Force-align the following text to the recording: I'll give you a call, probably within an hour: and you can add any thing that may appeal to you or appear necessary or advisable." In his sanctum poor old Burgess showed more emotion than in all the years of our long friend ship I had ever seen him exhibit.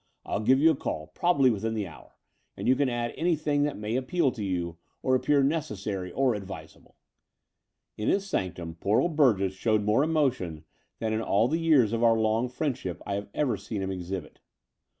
I'll 0.25 0.39
give 0.39 0.57
you 0.57 0.71
a 0.71 0.75
call, 0.75 1.11
probably 1.13 1.51
within 1.51 1.77
an 1.77 1.85
hour: 1.85 2.15
and 2.57 2.67
you 2.67 2.75
can 2.75 2.89
add 2.89 3.13
any 3.15 3.35
thing 3.35 3.61
that 3.65 3.77
may 3.77 3.95
appeal 3.95 4.31
to 4.31 4.43
you 4.43 4.79
or 5.03 5.13
appear 5.13 5.43
necessary 5.43 6.11
or 6.11 6.33
advisable." 6.33 6.95
In 7.97 8.09
his 8.09 8.25
sanctum 8.27 8.73
poor 8.73 8.99
old 8.99 9.15
Burgess 9.15 9.53
showed 9.53 9.83
more 9.83 10.01
emotion 10.03 10.65
than 10.97 11.13
in 11.13 11.21
all 11.21 11.47
the 11.47 11.59
years 11.59 11.93
of 11.93 12.03
our 12.03 12.17
long 12.17 12.49
friend 12.49 12.75
ship 12.75 12.99
I 13.05 13.13
had 13.13 13.29
ever 13.35 13.57
seen 13.57 13.83
him 13.83 13.91
exhibit. 13.91 14.39